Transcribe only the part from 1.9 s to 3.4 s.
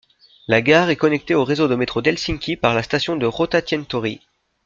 d'Helsinki par la station de